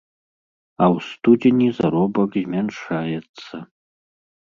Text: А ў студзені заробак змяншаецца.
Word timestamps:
А 0.81 0.85
ў 0.85 0.97
студзені 1.09 1.67
заробак 1.79 2.29
змяншаецца. 2.45 3.55